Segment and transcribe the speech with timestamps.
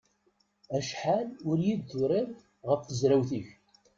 [0.77, 2.31] Acḥal ur iyi-d-turiḍ
[2.69, 3.47] ɣef tezrawt-ik?